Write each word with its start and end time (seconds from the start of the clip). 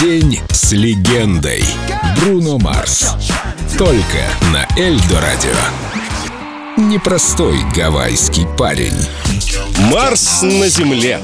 День 0.00 0.40
с 0.50 0.72
легендой. 0.72 1.64
Бруно 2.16 2.58
Марс. 2.58 3.12
Только 3.78 4.24
на 4.52 4.66
Эльдо 4.76 5.20
Радио. 5.20 5.50
Непростой 6.76 7.58
гавайский 7.74 8.46
парень. 8.58 8.96
Марс 9.92 10.42
на 10.42 10.68
Земле. 10.68 11.20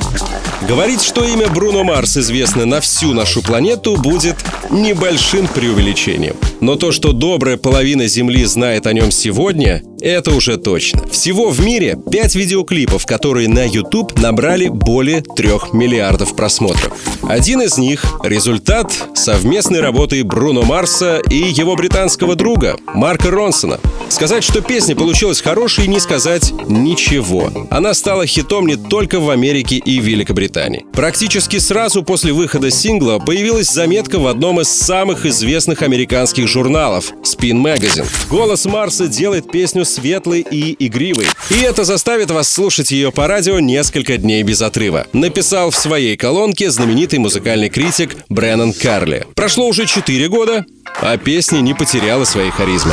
Говорить, 0.69 1.03
что 1.03 1.25
имя 1.25 1.49
Бруно 1.49 1.85
Марс 1.85 2.17
известно 2.17 2.65
на 2.65 2.81
всю 2.81 3.13
нашу 3.13 3.43
планету, 3.43 3.97
будет 3.97 4.37
небольшим 4.71 5.49
преувеличением. 5.49 6.37
Но 6.61 6.77
то, 6.77 6.93
что 6.93 7.13
добрая 7.13 7.57
половина 7.57 8.07
Земли 8.07 8.45
знает 8.45 8.87
о 8.87 8.93
нем 8.93 9.11
сегодня, 9.11 9.83
это 10.01 10.33
уже 10.33 10.57
точно. 10.57 11.07
Всего 11.09 11.51
в 11.51 11.61
мире 11.61 11.99
5 12.11 12.35
видеоклипов, 12.35 13.07
которые 13.07 13.49
на 13.49 13.65
YouTube 13.65 14.19
набрали 14.19 14.69
более 14.69 15.23
3 15.23 15.51
миллиардов 15.73 16.37
просмотров. 16.37 16.93
Один 17.23 17.63
из 17.63 17.79
них— 17.79 18.05
результат 18.23 18.93
совместной 19.15 19.81
работы 19.81 20.23
Бруно 20.25 20.63
Марса 20.63 21.21
и 21.29 21.37
его 21.37 21.77
британского 21.77 22.37
друга 22.37 22.77
Марка 22.95 23.31
Ронсона. 23.31 23.81
Сказать, 24.21 24.45
что 24.45 24.61
песня 24.61 24.95
получилась 24.95 25.41
хорошей, 25.41 25.87
не 25.87 25.99
сказать 25.99 26.53
ничего. 26.69 27.51
Она 27.71 27.95
стала 27.95 28.27
хитом 28.27 28.67
не 28.67 28.77
только 28.77 29.19
в 29.19 29.31
Америке 29.31 29.77
и 29.77 29.99
Великобритании. 29.99 30.85
Практически 30.93 31.59
сразу 31.59 32.03
после 32.03 32.35
выхода 32.35 32.71
сингла 32.71 33.19
появилась 33.19 33.71
заметка 33.71 34.19
в 34.19 34.27
одном 34.27 34.61
из 34.61 34.69
самых 34.69 35.25
известных 35.25 35.81
американских 35.81 36.49
журналов— 36.49 37.15
Spin 37.23 37.63
Magazine. 37.63 38.07
Голос 38.29 38.67
Марса 38.67 39.09
делает 39.09 39.51
песню 39.51 39.87
светлой 39.87 40.41
и 40.51 40.77
игривой. 40.79 41.27
И 41.49 41.55
это 41.63 41.85
заставит 41.85 42.31
вас 42.31 42.53
слушать 42.53 42.91
ее 42.91 43.13
по 43.13 43.27
радио 43.27 43.59
несколько 43.59 44.19
дней 44.19 44.43
без 44.43 44.61
отрыва. 44.61 45.07
Написал 45.15 45.71
в 45.71 45.77
своей 45.77 46.19
колонке 46.19 46.71
знаменитый 46.71 47.19
музыкальный 47.21 47.71
критик 47.71 48.19
Бреннан 48.29 48.75
Карли. 48.75 49.27
Прошло 49.35 49.67
уже 49.67 49.87
4 49.87 50.29
года, 50.29 50.67
а 51.01 51.17
песня 51.17 51.61
не 51.61 51.73
потеряла 51.73 52.25
своей 52.25 52.51
харизмы. 52.51 52.93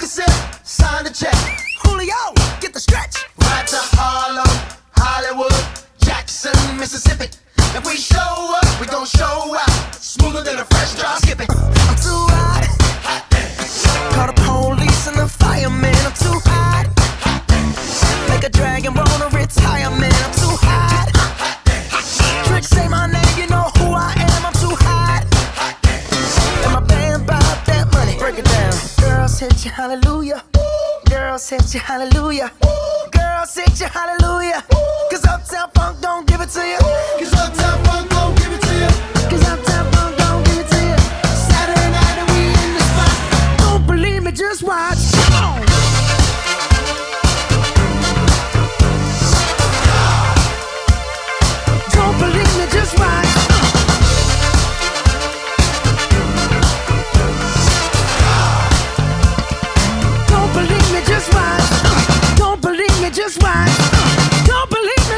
Take 0.00 0.06
a 0.06 0.12
sip, 0.12 0.64
sign 0.64 1.04
the 1.04 1.10
check. 1.10 1.36
Julio, 1.84 2.32
get 2.58 2.72
the 2.72 2.80
stretch. 2.80 3.16
Right 3.36 3.66
to 3.66 3.76
Harlem, 4.00 4.48
Hollywood, 4.96 5.52
Jackson, 6.00 6.56
Mississippi. 6.78 7.28
If 7.76 7.84
we 7.84 7.96
show 7.96 8.16
up, 8.16 8.80
we 8.80 8.86
gon' 8.86 9.04
show 9.04 9.54
out. 9.54 9.94
Smoother 9.94 10.42
than 10.42 10.58
a 10.58 10.64
fresh. 10.64 10.96
I'm 11.04 11.20
too 12.00 12.24
hot. 12.32 12.64
Call 14.14 14.26
the 14.28 14.32
police 14.40 15.06
and 15.06 15.18
the. 15.18 15.28
I'm 15.68 16.14
too 16.16 16.40
hot. 16.48 16.88
Make 18.30 18.44
a 18.44 18.48
dragon 18.48 18.94
wanna 18.94 19.28
retire, 19.36 19.90
man. 19.90 20.14
I'm 20.24 20.39
Hit 29.60 29.66
you, 29.66 29.72
hallelujah. 29.72 30.42
Girls 31.10 31.50
hit 31.50 31.74
you, 31.74 31.80
hallelujah. 31.80 32.50
Girls 33.12 33.54
hit 33.54 33.78
you, 33.78 33.88
hallelujah. 33.88 34.64
Cause 35.10 35.22
Uptown 35.26 35.70
Funk 35.74 36.00
don't 36.00 36.19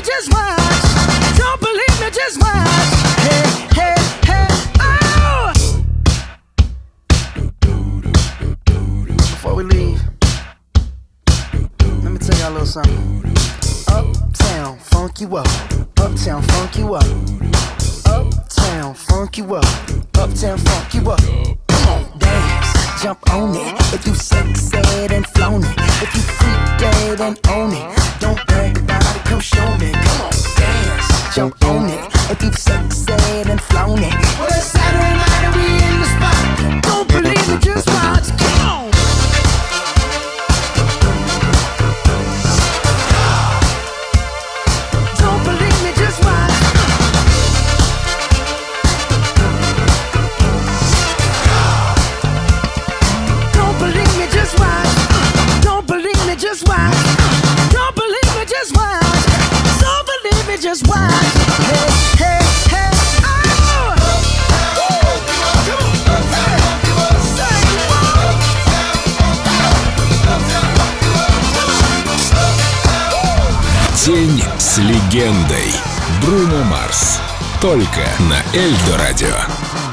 just 0.05 0.33
watch. 0.33 0.59
Don't 1.39 1.61
believe 1.61 2.01
me, 2.01 2.11
just 2.11 2.41
watch. 2.41 2.69
Hey, 3.23 3.45
hey, 3.79 3.95
hey, 4.25 4.49
oh! 4.81 5.53
Before 9.17 9.55
we 9.55 9.65
leave, 9.65 10.03
let 12.03 12.13
me 12.13 12.19
tell 12.19 12.39
y'all 12.39 12.51
a 12.51 12.53
little 12.53 12.67
something. 12.67 13.23
Uptown, 13.89 14.79
funk 14.79 15.21
you 15.21 15.37
up. 15.37 15.47
Uptown, 15.99 16.43
funk 16.43 16.77
you 16.79 16.95
up. 16.95 17.05
Uptown, 18.07 18.95
funk 18.95 19.39
you 19.39 19.55
up. 19.55 19.65
Uptown, 20.19 20.59
funk 20.59 20.95
you 20.95 21.11
up. 21.11 21.21
Come 21.69 21.89
on, 21.89 22.19
dance, 22.19 23.03
jump 23.03 23.33
on 23.33 23.55
it. 23.55 23.95
If 23.95 24.07
you 24.07 24.15
sexed 24.15 24.75
and 24.75 25.27
flown 25.29 25.63
it, 25.65 25.75
if 25.79 26.15
you 26.15 26.23
freak 26.23 26.79
dead 26.79 27.21
and 27.21 27.39
own 27.49 27.73
it, 27.73 27.99
don't 28.21 28.39
jump 31.35 31.65
on 31.65 31.89
it. 31.89 32.13
If 32.31 32.43
you 32.43 32.53
sexed 32.53 33.09
and 33.11 33.61
День 74.07 74.43
с 74.59 74.79
легендой. 74.79 75.73
Бруно 76.23 76.65
Марс. 76.65 77.21
Только 77.61 78.09
на 78.19 78.43
Эльдо 78.57 78.97
Радио. 78.99 79.92